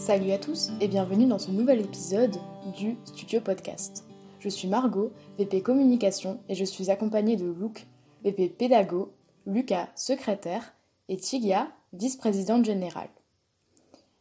Salut 0.00 0.30
à 0.32 0.38
tous 0.38 0.70
et 0.80 0.88
bienvenue 0.88 1.26
dans 1.26 1.38
ce 1.38 1.50
nouvel 1.50 1.82
épisode 1.82 2.34
du 2.74 2.96
Studio 3.04 3.38
Podcast. 3.38 4.06
Je 4.38 4.48
suis 4.48 4.66
Margot, 4.66 5.12
VP 5.36 5.60
Communication 5.60 6.40
et 6.48 6.54
je 6.54 6.64
suis 6.64 6.90
accompagnée 6.90 7.36
de 7.36 7.44
Luc, 7.44 7.86
VP 8.24 8.48
Pédago, 8.48 9.12
Lucas, 9.44 9.90
secrétaire 9.96 10.72
et 11.10 11.18
Tigia, 11.18 11.68
vice-présidente 11.92 12.64
générale. 12.64 13.10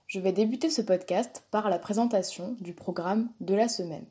Je 0.07 0.19
vais 0.19 0.33
débuter 0.33 0.69
ce 0.69 0.81
podcast 0.81 1.45
par 1.49 1.69
la 1.69 1.79
présentation 1.79 2.57
du 2.59 2.73
programme 2.73 3.29
de 3.39 3.55
la 3.55 3.69
semaine. 3.69 4.05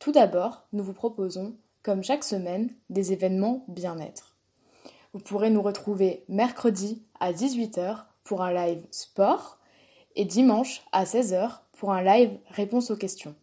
Tout 0.00 0.10
d'abord, 0.10 0.64
nous 0.72 0.82
vous 0.82 0.94
proposons, 0.94 1.54
comme 1.84 2.02
chaque 2.02 2.24
semaine, 2.24 2.70
des 2.90 3.12
événements 3.12 3.64
bien-être. 3.68 4.34
Vous 5.12 5.20
pourrez 5.20 5.50
nous 5.50 5.62
retrouver 5.62 6.24
mercredi 6.28 7.04
à 7.20 7.32
18h 7.32 8.06
pour 8.24 8.42
un 8.42 8.52
live 8.52 8.84
sport 8.90 9.59
et 10.16 10.24
dimanche 10.24 10.82
à 10.92 11.04
16h 11.04 11.60
pour 11.72 11.92
un 11.92 12.02
live 12.02 12.38
réponse 12.50 12.90
aux 12.90 12.96
questions. 12.96 13.34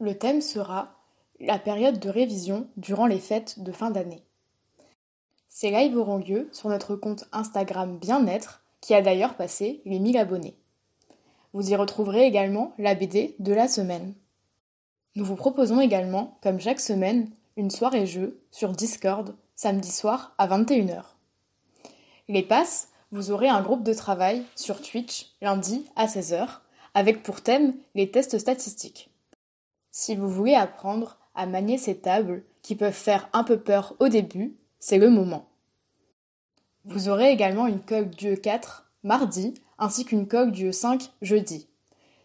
Le 0.00 0.16
thème 0.16 0.40
sera 0.40 0.94
la 1.40 1.58
période 1.58 1.98
de 1.98 2.08
révision 2.08 2.68
durant 2.76 3.06
les 3.06 3.18
fêtes 3.18 3.60
de 3.60 3.72
fin 3.72 3.90
d'année. 3.90 4.22
Ces 5.48 5.70
lives 5.70 5.96
auront 5.96 6.18
lieu 6.18 6.48
sur 6.52 6.68
notre 6.68 6.96
compte 6.96 7.24
Instagram 7.32 7.98
Bien-être 7.98 8.62
qui 8.80 8.94
a 8.94 9.02
d'ailleurs 9.02 9.34
passé 9.34 9.82
les 9.84 9.98
1000 9.98 10.16
abonnés. 10.18 10.56
Vous 11.52 11.70
y 11.70 11.76
retrouverez 11.76 12.26
également 12.26 12.74
la 12.78 12.94
BD 12.94 13.34
de 13.38 13.52
la 13.52 13.68
semaine. 13.68 14.14
Nous 15.16 15.24
vous 15.24 15.34
proposons 15.34 15.80
également, 15.80 16.38
comme 16.42 16.60
chaque 16.60 16.80
semaine, 16.80 17.28
une 17.56 17.70
soirée 17.70 18.06
jeu 18.06 18.40
sur 18.52 18.72
Discord 18.72 19.34
samedi 19.56 19.90
soir 19.90 20.34
à 20.38 20.46
21h. 20.46 21.02
Les 22.28 22.42
passes 22.42 22.90
vous 23.10 23.30
aurez 23.30 23.48
un 23.48 23.62
groupe 23.62 23.82
de 23.82 23.94
travail 23.94 24.44
sur 24.54 24.82
Twitch 24.82 25.34
lundi 25.40 25.84
à 25.96 26.06
16h 26.06 26.46
avec 26.94 27.22
pour 27.22 27.40
thème 27.40 27.74
les 27.94 28.10
tests 28.10 28.38
statistiques. 28.38 29.10
Si 29.90 30.14
vous 30.14 30.28
voulez 30.28 30.54
apprendre 30.54 31.18
à 31.34 31.46
manier 31.46 31.78
ces 31.78 31.98
tables 31.98 32.44
qui 32.62 32.74
peuvent 32.74 32.92
faire 32.92 33.28
un 33.32 33.44
peu 33.44 33.58
peur 33.58 33.94
au 33.98 34.08
début, 34.08 34.56
c'est 34.78 34.98
le 34.98 35.10
moment. 35.10 35.48
Vous 36.84 37.08
aurez 37.08 37.30
également 37.30 37.66
une 37.66 37.80
coque 37.80 38.10
du 38.10 38.34
E4 38.34 38.82
mardi 39.02 39.54
ainsi 39.78 40.04
qu'une 40.04 40.26
coque 40.26 40.50
du 40.50 40.70
E5 40.70 41.10
jeudi. 41.22 41.68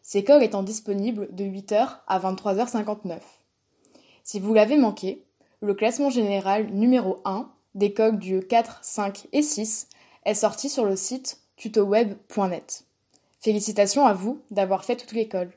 Ces 0.01 0.23
coques 0.23 0.43
étant 0.43 0.63
disponibles 0.63 1.33
de 1.33 1.45
8h 1.45 1.99
à 2.07 2.19
23h59. 2.19 3.19
Si 4.23 4.39
vous 4.39 4.53
l'avez 4.53 4.77
manqué, 4.77 5.25
le 5.61 5.73
classement 5.73 6.09
général 6.09 6.67
numéro 6.71 7.21
1 7.25 7.49
des 7.75 7.93
coques 7.93 8.19
du 8.19 8.39
E4, 8.39 8.77
5 8.81 9.27
et 9.31 9.41
6 9.41 9.87
est 10.25 10.33
sorti 10.33 10.69
sur 10.69 10.85
le 10.85 10.95
site 10.95 11.39
tutoweb.net. 11.55 12.85
Félicitations 13.39 14.05
à 14.05 14.13
vous 14.13 14.41
d'avoir 14.51 14.85
fait 14.85 14.95
toute 14.95 15.11
l'école. 15.11 15.51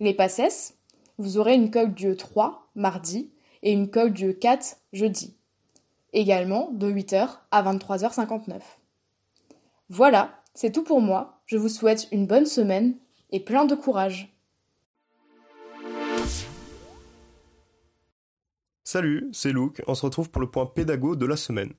Les 0.00 0.14
passes, 0.14 0.74
vous 1.18 1.38
aurez 1.38 1.54
une 1.54 1.70
coque 1.70 1.94
du 1.94 2.16
3 2.16 2.68
mardi 2.74 3.30
et 3.62 3.72
une 3.72 3.90
coque 3.90 4.12
du 4.12 4.36
4 4.36 4.76
jeudi. 4.92 5.36
Également 6.12 6.70
de 6.72 6.90
8h 6.90 7.28
à 7.50 7.62
23h59. 7.62 8.60
Voilà, 9.88 10.40
c'est 10.54 10.72
tout 10.72 10.82
pour 10.82 11.00
moi. 11.00 11.40
Je 11.46 11.56
vous 11.56 11.68
souhaite 11.68 12.08
une 12.12 12.26
bonne 12.26 12.46
semaine 12.46 12.96
et 13.30 13.40
plein 13.40 13.64
de 13.64 13.74
courage. 13.74 14.34
Salut, 18.82 19.28
c'est 19.32 19.52
Luke, 19.52 19.82
on 19.86 19.94
se 19.94 20.04
retrouve 20.04 20.30
pour 20.30 20.40
le 20.40 20.50
point 20.50 20.66
pédago 20.66 21.14
de 21.14 21.26
la 21.26 21.36
semaine. 21.36 21.72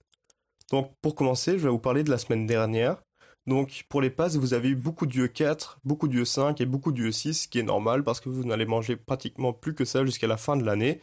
Donc 0.71 0.93
pour 1.01 1.15
commencer, 1.15 1.59
je 1.59 1.63
vais 1.65 1.69
vous 1.69 1.79
parler 1.79 2.03
de 2.03 2.09
la 2.09 2.17
semaine 2.17 2.47
dernière. 2.47 3.03
Donc 3.45 3.83
pour 3.89 4.01
les 4.01 4.09
passes, 4.09 4.37
vous 4.37 4.53
avez 4.53 4.69
eu 4.69 4.75
beaucoup 4.75 5.05
d'UE 5.05 5.29
4, 5.29 5.79
beaucoup 5.83 6.07
d'UE 6.07 6.25
5 6.25 6.61
et 6.61 6.65
beaucoup 6.65 6.93
d'UE 6.93 7.11
6, 7.11 7.43
ce 7.43 7.47
qui 7.47 7.59
est 7.59 7.63
normal 7.63 8.03
parce 8.03 8.21
que 8.21 8.29
vous 8.29 8.45
n'allez 8.45 8.65
manger 8.65 8.95
pratiquement 8.95 9.51
plus 9.51 9.75
que 9.75 9.83
ça 9.83 10.05
jusqu'à 10.05 10.27
la 10.27 10.37
fin 10.37 10.55
de 10.55 10.63
l'année. 10.63 11.01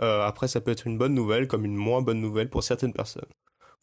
Euh, 0.00 0.22
après, 0.22 0.48
ça 0.48 0.60
peut 0.60 0.70
être 0.70 0.86
une 0.86 0.96
bonne 0.96 1.14
nouvelle 1.14 1.48
comme 1.48 1.66
une 1.66 1.76
moins 1.76 2.00
bonne 2.00 2.20
nouvelle 2.20 2.48
pour 2.48 2.62
certaines 2.62 2.94
personnes. 2.94 3.28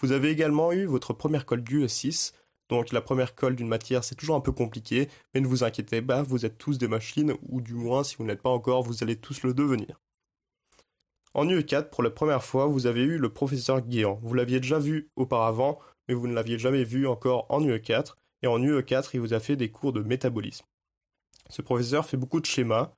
Vous 0.02 0.12
avez 0.12 0.30
également 0.30 0.72
eu 0.72 0.86
votre 0.86 1.14
première 1.14 1.46
colle 1.46 1.64
d'UE 1.64 1.88
6. 1.88 2.34
Donc 2.70 2.92
la 2.92 3.02
première 3.02 3.36
colle 3.36 3.56
d'une 3.56 3.68
matière, 3.68 4.04
c'est 4.04 4.16
toujours 4.16 4.36
un 4.36 4.42
peu 4.42 4.52
compliqué, 4.52 5.08
mais 5.34 5.40
ne 5.40 5.48
vous 5.48 5.64
inquiétez 5.64 6.02
pas, 6.02 6.22
vous 6.24 6.46
êtes 6.46 6.58
tous 6.58 6.78
des 6.78 6.88
machines, 6.90 7.34
ou 7.48 7.62
du 7.62 7.76
moins, 7.76 8.04
si 8.04 8.16
vous 8.18 8.26
n'êtes 8.26 8.42
pas 8.42 8.50
encore, 8.50 8.84
vous 8.84 9.04
allez 9.04 9.16
tous 9.16 9.44
le 9.44 9.54
devenir. 9.54 10.02
En 11.34 11.46
UE4, 11.46 11.90
pour 11.90 12.04
la 12.04 12.10
première 12.10 12.44
fois, 12.44 12.66
vous 12.68 12.88
avez 12.88 13.04
eu 13.04 13.18
le 13.18 13.30
professeur 13.30 13.82
Guéant. 13.82 14.20
Vous 14.24 14.34
l'aviez 14.34 14.60
déjà 14.60 14.80
vu 14.80 15.10
auparavant, 15.16 15.80
mais 16.08 16.14
vous 16.14 16.28
ne 16.28 16.34
l'aviez 16.34 16.58
jamais 16.58 16.84
vu 16.84 17.08
encore 17.08 17.46
en 17.50 17.62
UE4. 17.62 18.16
Et 18.44 18.48
en 18.48 18.60
UE4, 18.60 19.10
il 19.14 19.20
vous 19.20 19.34
a 19.34 19.40
fait 19.40 19.56
des 19.56 19.70
cours 19.70 19.94
de 19.94 20.02
métabolisme. 20.02 20.66
Ce 21.50 21.62
professeur 21.62 22.06
fait 22.06 22.18
beaucoup 22.18 22.40
de 22.40 22.46
schémas, 22.46 22.92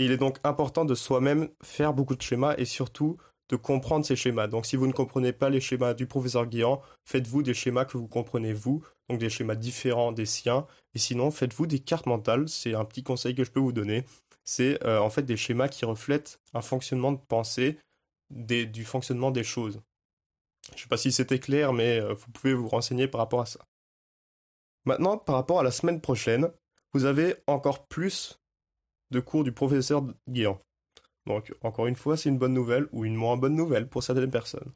il 0.00 0.12
est 0.12 0.16
donc 0.16 0.38
important 0.44 0.84
de 0.84 0.94
soi-même 0.94 1.48
faire 1.60 1.92
beaucoup 1.92 2.14
de 2.14 2.22
schémas 2.22 2.54
et 2.56 2.64
surtout 2.64 3.16
de 3.48 3.56
comprendre 3.56 4.06
ces 4.06 4.14
schémas. 4.14 4.46
Donc 4.46 4.64
si 4.64 4.76
vous 4.76 4.86
ne 4.86 4.92
comprenez 4.92 5.32
pas 5.32 5.50
les 5.50 5.60
schémas 5.60 5.94
du 5.94 6.06
professeur 6.06 6.46
Guéant, 6.46 6.80
faites-vous 7.04 7.42
des 7.42 7.54
schémas 7.54 7.84
que 7.84 7.98
vous 7.98 8.06
comprenez 8.06 8.52
vous, 8.52 8.84
donc 9.08 9.18
des 9.18 9.28
schémas 9.28 9.56
différents 9.56 10.12
des 10.12 10.26
siens, 10.26 10.66
et 10.94 10.98
sinon 10.98 11.32
faites-vous 11.32 11.66
des 11.66 11.80
cartes 11.80 12.06
mentales, 12.06 12.48
c'est 12.48 12.74
un 12.74 12.84
petit 12.84 13.02
conseil 13.02 13.34
que 13.34 13.42
je 13.42 13.50
peux 13.50 13.58
vous 13.58 13.72
donner 13.72 14.04
c'est 14.48 14.82
euh, 14.86 14.98
en 14.98 15.10
fait 15.10 15.24
des 15.24 15.36
schémas 15.36 15.68
qui 15.68 15.84
reflètent 15.84 16.40
un 16.54 16.62
fonctionnement 16.62 17.12
de 17.12 17.18
pensée 17.18 17.78
du 18.30 18.84
fonctionnement 18.84 19.30
des 19.30 19.44
choses. 19.44 19.82
Je 20.70 20.74
ne 20.74 20.78
sais 20.78 20.88
pas 20.88 20.96
si 20.96 21.12
c'était 21.12 21.38
clair, 21.38 21.74
mais 21.74 22.00
euh, 22.00 22.14
vous 22.14 22.30
pouvez 22.30 22.54
vous 22.54 22.66
renseigner 22.66 23.08
par 23.08 23.20
rapport 23.20 23.42
à 23.42 23.46
ça. 23.46 23.60
Maintenant, 24.86 25.18
par 25.18 25.34
rapport 25.34 25.60
à 25.60 25.62
la 25.62 25.70
semaine 25.70 26.00
prochaine, 26.00 26.50
vous 26.94 27.04
avez 27.04 27.34
encore 27.46 27.86
plus 27.88 28.40
de 29.10 29.20
cours 29.20 29.44
du 29.44 29.52
professeur 29.52 30.02
Guéant. 30.30 30.58
Donc, 31.26 31.52
encore 31.60 31.86
une 31.86 31.96
fois, 31.96 32.16
c'est 32.16 32.30
une 32.30 32.38
bonne 32.38 32.54
nouvelle 32.54 32.88
ou 32.92 33.04
une 33.04 33.16
moins 33.16 33.36
bonne 33.36 33.54
nouvelle 33.54 33.86
pour 33.86 34.02
certaines 34.02 34.30
personnes. 34.30 34.72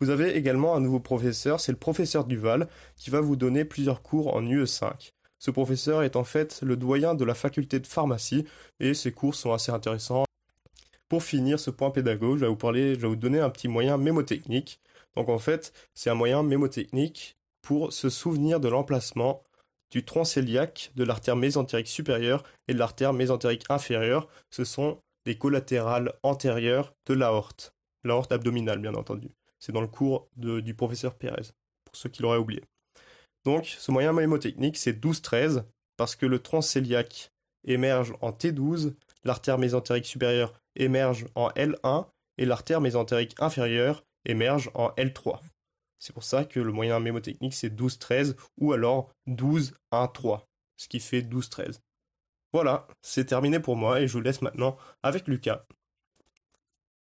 Vous 0.00 0.10
avez 0.10 0.36
également 0.36 0.74
un 0.74 0.80
nouveau 0.80 0.98
professeur, 0.98 1.60
c'est 1.60 1.72
le 1.72 1.78
professeur 1.78 2.24
Duval, 2.24 2.68
qui 2.96 3.10
va 3.10 3.20
vous 3.20 3.36
donner 3.36 3.64
plusieurs 3.64 4.02
cours 4.02 4.34
en 4.34 4.42
UE5. 4.42 5.12
Ce 5.38 5.50
professeur 5.50 6.02
est 6.02 6.16
en 6.16 6.24
fait 6.24 6.60
le 6.62 6.76
doyen 6.76 7.14
de 7.14 7.24
la 7.24 7.34
faculté 7.34 7.78
de 7.78 7.86
pharmacie 7.86 8.44
et 8.80 8.94
ses 8.94 9.12
cours 9.12 9.34
sont 9.34 9.52
assez 9.52 9.70
intéressants. 9.70 10.24
Pour 11.08 11.22
finir 11.22 11.58
ce 11.58 11.70
point 11.70 11.90
pédagogue, 11.90 12.38
je 12.38 12.44
vais 12.44 12.50
vous 12.50 13.00
je 13.00 13.06
vous 13.06 13.16
donner 13.16 13.40
un 13.40 13.50
petit 13.50 13.68
moyen 13.68 13.96
mémotechnique. 13.96 14.80
Donc 15.16 15.28
en 15.28 15.38
fait, 15.38 15.72
c'est 15.94 16.10
un 16.10 16.14
moyen 16.14 16.42
mémotechnique 16.42 17.36
pour 17.62 17.92
se 17.92 18.10
souvenir 18.10 18.60
de 18.60 18.68
l'emplacement 18.68 19.42
du 19.90 20.04
tronc 20.04 20.24
cœliaque, 20.24 20.92
de 20.96 21.04
l'artère 21.04 21.36
mésentérique 21.36 21.88
supérieure 21.88 22.42
et 22.66 22.74
de 22.74 22.78
l'artère 22.78 23.12
mésentérique 23.12 23.64
inférieure. 23.70 24.28
Ce 24.50 24.64
sont 24.64 24.98
les 25.24 25.38
collatérales 25.38 26.12
antérieures 26.22 26.94
de 27.06 27.14
l'aorte, 27.14 27.74
l'aorte 28.04 28.32
abdominale 28.32 28.80
bien 28.80 28.94
entendu. 28.94 29.28
C'est 29.58 29.72
dans 29.72 29.80
le 29.80 29.86
cours 29.86 30.28
du 30.36 30.74
professeur 30.74 31.14
Pérez, 31.14 31.50
pour 31.84 31.96
ceux 31.96 32.08
qui 32.08 32.22
l'auraient 32.22 32.38
oublié. 32.38 32.62
Donc, 33.48 33.64
ce 33.64 33.90
moyen 33.90 34.12
mémotechnique, 34.12 34.76
c'est 34.76 34.92
12-13, 34.92 35.64
parce 35.96 36.16
que 36.16 36.26
le 36.26 36.38
tronc 36.38 36.60
cœliaque 36.60 37.32
émerge 37.64 38.12
en 38.20 38.30
T12, 38.30 38.94
l'artère 39.24 39.56
mésentérique 39.56 40.04
supérieure 40.04 40.52
émerge 40.76 41.24
en 41.34 41.48
L1, 41.52 42.08
et 42.36 42.44
l'artère 42.44 42.82
mésentérique 42.82 43.34
inférieure 43.38 44.04
émerge 44.26 44.70
en 44.74 44.90
L3. 44.98 45.40
C'est 45.98 46.12
pour 46.12 46.24
ça 46.24 46.44
que 46.44 46.60
le 46.60 46.72
moyen 46.72 47.00
mémotechnique, 47.00 47.54
c'est 47.54 47.74
12-13, 47.74 48.36
ou 48.58 48.74
alors 48.74 49.14
12-1-3, 49.28 50.42
ce 50.76 50.88
qui 50.88 51.00
fait 51.00 51.22
12-13. 51.22 51.78
Voilà, 52.52 52.86
c'est 53.00 53.24
terminé 53.24 53.60
pour 53.60 53.76
moi, 53.76 54.02
et 54.02 54.08
je 54.08 54.12
vous 54.12 54.20
laisse 54.20 54.42
maintenant 54.42 54.76
avec 55.02 55.26
Lucas. 55.26 55.64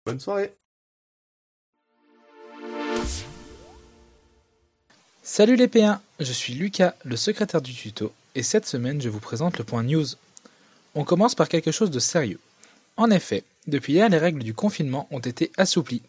Bonne 0.05 0.19
soirée 0.19 0.57
Salut 5.25 5.55
les 5.55 5.67
P1, 5.67 5.99
je 6.19 6.33
suis 6.33 6.53
Lucas, 6.53 6.95
le 7.05 7.15
secrétaire 7.15 7.61
du 7.61 7.73
tuto, 7.73 8.11
et 8.35 8.43
cette 8.43 8.65
semaine 8.65 9.01
je 9.01 9.07
vous 9.07 9.21
présente 9.21 9.57
le 9.57 9.63
point 9.63 9.81
news. 9.81 10.05
On 10.95 11.05
commence 11.05 11.33
par 11.33 11.47
quelque 11.47 11.71
chose 11.71 11.91
de 11.91 11.99
sérieux. 11.99 12.41
En 12.97 13.09
effet, 13.09 13.45
depuis 13.65 13.93
hier 13.93 14.09
les 14.09 14.17
règles 14.17 14.43
du 14.43 14.53
confinement 14.53 15.07
ont 15.11 15.19
été 15.19 15.53
assouplies. 15.55 16.01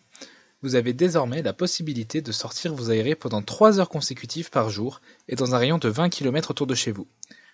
Vous 0.63 0.75
avez 0.75 0.93
désormais 0.93 1.43
la 1.43 1.53
possibilité 1.53 2.23
de 2.23 2.33
sortir 2.33 2.75
vous 2.75 2.91
aérer 2.91 3.15
pendant 3.15 3.41
3 3.41 3.79
heures 3.79 3.89
consécutives 3.89 4.51
par 4.51 4.69
jour 4.69 5.01
et 5.29 5.37
dans 5.37 5.55
un 5.55 5.59
rayon 5.59 5.79
de 5.79 5.89
20 5.89 6.09
km 6.09 6.51
autour 6.51 6.67
de 6.67 6.75
chez 6.75 6.91
vous. 6.91 7.07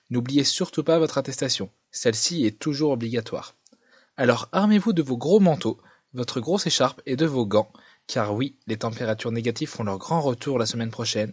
N'oubliez 0.08 0.44
surtout 0.44 0.82
pas 0.82 0.98
votre 0.98 1.18
attestation, 1.18 1.68
celle-ci 1.92 2.46
est 2.46 2.58
toujours 2.58 2.92
obligatoire. 2.92 3.54
Alors 4.16 4.48
armez-vous 4.52 4.94
de 4.94 5.02
vos 5.02 5.18
gros 5.18 5.40
manteaux, 5.40 5.78
votre 6.14 6.40
grosse 6.40 6.66
écharpe 6.66 7.02
et 7.04 7.16
de 7.16 7.26
vos 7.26 7.44
gants, 7.44 7.70
car 8.10 8.34
oui, 8.34 8.56
les 8.66 8.76
températures 8.76 9.30
négatives 9.30 9.68
font 9.68 9.84
leur 9.84 9.98
grand 9.98 10.20
retour 10.20 10.58
la 10.58 10.66
semaine 10.66 10.90
prochaine, 10.90 11.32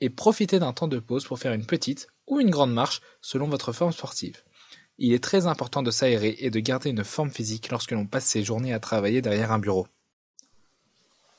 et 0.00 0.08
profitez 0.08 0.60
d'un 0.60 0.72
temps 0.72 0.86
de 0.86 1.00
pause 1.00 1.24
pour 1.24 1.40
faire 1.40 1.52
une 1.52 1.66
petite 1.66 2.06
ou 2.28 2.38
une 2.38 2.50
grande 2.50 2.72
marche 2.72 3.00
selon 3.20 3.48
votre 3.48 3.72
forme 3.72 3.92
sportive. 3.92 4.40
Il 4.98 5.12
est 5.12 5.22
très 5.22 5.48
important 5.48 5.82
de 5.82 5.90
s'aérer 5.90 6.36
et 6.38 6.50
de 6.50 6.60
garder 6.60 6.90
une 6.90 7.02
forme 7.02 7.30
physique 7.30 7.70
lorsque 7.70 7.90
l'on 7.90 8.06
passe 8.06 8.26
ses 8.26 8.44
journées 8.44 8.72
à 8.72 8.78
travailler 8.78 9.20
derrière 9.20 9.50
un 9.50 9.58
bureau. 9.58 9.88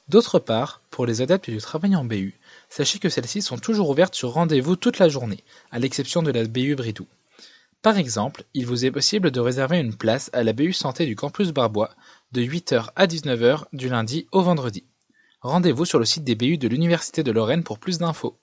D'autre 0.10 0.38
part, 0.38 0.82
pour 0.90 1.06
les 1.06 1.22
adeptes 1.22 1.50
du 1.50 1.60
travail 1.60 1.96
en 1.96 2.04
BU, 2.04 2.38
sachez 2.68 3.00
que 3.00 3.08
celles-ci 3.08 3.42
sont 3.42 3.58
toujours 3.58 3.90
ouvertes 3.90 4.16
sur 4.16 4.34
rendez-vous 4.34 4.76
toute 4.76 5.00
la 5.00 5.08
journée, 5.08 5.46
à 5.72 5.80
l'exception 5.80 6.24
de 6.24 6.32
la 6.32 6.44
BU 6.44 6.76
Bridou. 6.76 7.08
Par 7.84 7.98
exemple, 7.98 8.46
il 8.54 8.66
vous 8.66 8.86
est 8.86 8.92
possible 8.92 9.30
de 9.30 9.42
réserver 9.42 9.78
une 9.78 9.94
place 9.94 10.30
à 10.32 10.44
la 10.44 10.54
BU 10.54 10.72
Santé 10.72 11.06
du 11.06 11.18
campus 11.18 11.50
Barbois 11.50 11.94
de 12.32 12.42
8h 12.42 12.88
à 12.96 13.08
19h 13.08 13.66
du 13.74 13.90
lundi 13.90 14.26
au 14.32 14.42
vendredi. 14.42 14.86
Rendez-vous 15.42 15.84
sur 15.84 16.00
le 16.00 16.06
site 16.06 16.24
des 16.24 16.36
BU 16.36 16.58
de 16.58 16.70
l'Université 16.70 17.24
de 17.24 17.32
Lorraine 17.34 17.66
pour 17.66 17.80
plus 17.80 17.98
d'infos. 17.98 18.40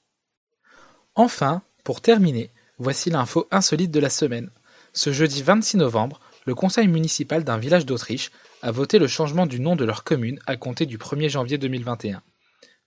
Enfin, 1.15 1.63
pour 1.85 2.03
terminer, 2.03 2.51
voici 2.77 3.09
l'info 3.09 3.49
insolite 3.51 3.91
de 3.91 3.99
la 3.99 4.11
semaine. 4.11 4.51
Ce 4.93 5.11
jeudi 5.11 5.43
26 5.43 5.79
novembre, 5.79 6.21
le 6.45 6.55
conseil 6.55 6.89
municipal 6.89 7.43
d'un 7.43 7.57
village 7.57 7.87
d'Autriche 7.87 8.33
a 8.61 8.71
voté 8.71 8.99
le 8.99 9.09
changement 9.09 9.47
du 9.47 9.59
nom 9.59 9.75
de 9.75 9.87
leur 9.87 10.05
commune 10.05 10.39
à 10.47 10.59
compter 10.59 10.85
du 10.85 10.99
1er 10.99 11.31
janvier 11.31 11.57
2021. 11.57 12.23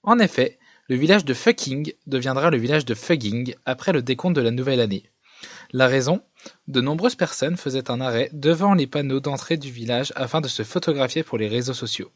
En 0.04 0.20
effet, 0.20 0.60
le 0.88 0.98
village 0.98 1.26
de 1.26 1.34
Fucking 1.34 1.94
deviendra 2.06 2.52
le 2.52 2.58
village 2.58 2.86
de 2.86 2.94
Fugging 2.94 3.56
après 3.66 3.92
le 3.92 4.04
décompte 4.04 4.36
de 4.36 4.42
la 4.42 4.52
nouvelle 4.52 4.82
année. 4.82 5.10
La 5.72 5.88
raison? 5.88 6.22
De 6.68 6.82
nombreuses 6.82 7.16
personnes 7.16 7.58
faisaient 7.58 7.92
un 7.92 8.02
arrêt 8.02 8.30
devant 8.34 8.74
les 8.74 8.88
panneaux 8.88 9.20
d'entrée 9.20 9.58
du 9.58 9.72
village 9.72 10.14
afin 10.16 10.42
de 10.42 10.48
se 10.48 10.64
photographier 10.64 11.24
pour 11.24 11.38
les 11.38 11.48
réseaux 11.48 11.74
sociaux. 11.74 12.12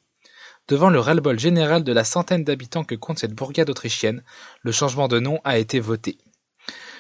Devant 0.68 0.90
le 0.90 1.00
ras-le-bol 1.00 1.40
général 1.40 1.84
de 1.84 1.94
la 1.94 2.04
centaine 2.04 2.44
d'habitants 2.44 2.84
que 2.84 2.96
compte 2.96 3.20
cette 3.20 3.34
bourgade 3.34 3.70
autrichienne, 3.70 4.24
le 4.64 4.72
changement 4.72 5.08
de 5.08 5.20
nom 5.20 5.40
a 5.44 5.58
été 5.58 5.80
voté. 5.80 6.18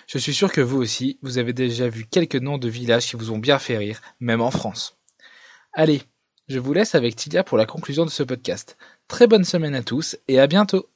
Je 0.07 0.17
suis 0.17 0.33
sûr 0.33 0.51
que 0.51 0.61
vous 0.61 0.77
aussi, 0.77 1.19
vous 1.21 1.37
avez 1.37 1.51
déjà 1.51 1.89
vu 1.89 2.05
quelques 2.05 2.37
noms 2.37 2.57
de 2.57 2.69
villages 2.69 3.07
qui 3.07 3.17
vous 3.17 3.31
ont 3.31 3.39
bien 3.39 3.59
fait 3.59 3.77
rire, 3.77 4.01
même 4.21 4.41
en 4.41 4.51
France. 4.51 4.97
Allez, 5.73 6.01
je 6.47 6.59
vous 6.59 6.71
laisse 6.71 6.95
avec 6.95 7.17
Tilia 7.17 7.43
pour 7.43 7.57
la 7.57 7.65
conclusion 7.65 8.05
de 8.05 8.09
ce 8.09 8.23
podcast. 8.23 8.77
Très 9.09 9.27
bonne 9.27 9.43
semaine 9.43 9.75
à 9.75 9.83
tous 9.83 10.17
et 10.29 10.39
à 10.39 10.47
bientôt 10.47 10.89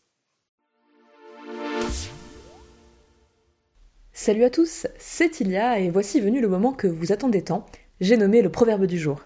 Salut 4.23 4.43
à 4.43 4.51
tous, 4.51 4.85
c'est 4.99 5.39
Ilia 5.39 5.79
et 5.79 5.89
voici 5.89 6.19
venu 6.19 6.41
le 6.41 6.47
moment 6.47 6.73
que 6.73 6.85
vous 6.85 7.11
attendez 7.11 7.41
tant, 7.41 7.65
j'ai 8.01 8.17
nommé 8.17 8.43
le 8.43 8.51
proverbe 8.51 8.85
du 8.85 8.99
jour. 8.99 9.19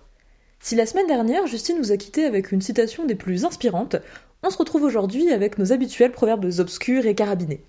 Si 0.62 0.74
la 0.74 0.86
semaine 0.86 1.06
dernière 1.06 1.48
Justine 1.48 1.78
nous 1.78 1.92
a 1.92 1.98
quittés 1.98 2.24
avec 2.24 2.54
une 2.54 2.62
citation 2.62 3.04
des 3.04 3.16
plus 3.16 3.44
inspirantes, 3.44 3.98
on 4.42 4.50
se 4.50 4.58
retrouve 4.58 4.84
aujourd'hui 4.84 5.34
avec 5.34 5.58
nos 5.58 5.74
habituels 5.74 6.14
proverbes 6.14 6.50
obscurs 6.60 7.06
et 7.08 7.14
carabinés. 7.14 7.62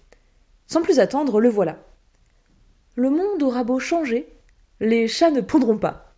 Sans 0.69 0.83
plus 0.83 1.01
attendre, 1.01 1.41
le 1.41 1.49
voilà. 1.49 1.83
Le 2.95 3.11
monde 3.11 3.43
aura 3.43 3.65
beau 3.65 3.81
changer, 3.81 4.29
les 4.79 5.09
chats 5.09 5.33
ne 5.33 5.41
pondront 5.41 5.79
pas. 5.79 6.15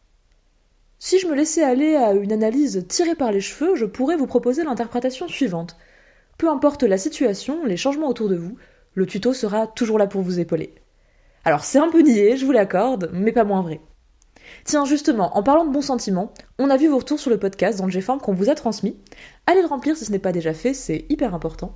Si 0.98 1.18
je 1.18 1.26
me 1.26 1.34
laissais 1.34 1.62
aller 1.62 1.96
à 1.96 2.12
une 2.12 2.32
analyse 2.32 2.84
tirée 2.86 3.14
par 3.14 3.32
les 3.32 3.40
cheveux, 3.40 3.76
je 3.76 3.86
pourrais 3.86 4.16
vous 4.16 4.26
proposer 4.26 4.62
l'interprétation 4.62 5.26
suivante. 5.26 5.78
Peu 6.36 6.50
importe 6.50 6.82
la 6.82 6.98
situation, 6.98 7.64
les 7.64 7.78
changements 7.78 8.08
autour 8.08 8.28
de 8.28 8.36
vous, 8.36 8.58
le 8.92 9.06
tuto 9.06 9.32
sera 9.32 9.66
toujours 9.66 9.98
là 9.98 10.06
pour 10.06 10.20
vous 10.20 10.38
épauler. 10.38 10.74
Alors 11.48 11.64
c'est 11.64 11.78
un 11.78 11.88
peu 11.88 12.02
niais, 12.02 12.36
je 12.36 12.44
vous 12.44 12.52
l'accorde, 12.52 13.08
mais 13.14 13.32
pas 13.32 13.44
moins 13.44 13.62
vrai. 13.62 13.80
Tiens, 14.64 14.84
justement, 14.84 15.34
en 15.34 15.42
parlant 15.42 15.64
de 15.64 15.72
bons 15.72 15.80
sentiments, 15.80 16.34
on 16.58 16.68
a 16.68 16.76
vu 16.76 16.88
vos 16.88 16.98
retours 16.98 17.18
sur 17.18 17.30
le 17.30 17.38
podcast 17.38 17.78
dans 17.78 17.86
le 17.86 17.90
Gform 17.90 18.20
qu'on 18.20 18.34
vous 18.34 18.50
a 18.50 18.54
transmis. 18.54 18.98
Allez 19.46 19.62
le 19.62 19.66
remplir 19.66 19.96
si 19.96 20.04
ce 20.04 20.12
n'est 20.12 20.18
pas 20.18 20.32
déjà 20.32 20.52
fait, 20.52 20.74
c'est 20.74 21.06
hyper 21.08 21.34
important. 21.34 21.74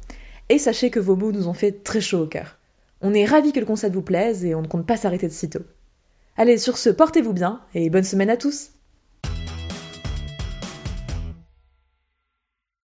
Et 0.50 0.58
sachez 0.58 0.90
que 0.90 1.00
vos 1.00 1.16
mots 1.16 1.32
nous 1.32 1.48
ont 1.48 1.54
fait 1.54 1.82
très 1.82 2.02
chaud 2.02 2.24
au 2.24 2.26
cœur. 2.26 2.58
On 3.00 3.14
est 3.14 3.24
ravis 3.24 3.52
que 3.52 3.60
le 3.60 3.64
concept 3.64 3.94
vous 3.94 4.02
plaise 4.02 4.44
et 4.44 4.54
on 4.54 4.60
ne 4.60 4.66
compte 4.66 4.86
pas 4.86 4.98
s'arrêter 4.98 5.26
de 5.26 5.32
sitôt. 5.32 5.64
Allez, 6.36 6.58
sur 6.58 6.76
ce, 6.76 6.90
portez-vous 6.90 7.32
bien 7.32 7.62
et 7.72 7.88
bonne 7.88 8.04
semaine 8.04 8.28
à 8.28 8.36
tous! 8.36 8.72